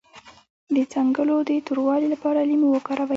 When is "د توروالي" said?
1.49-2.07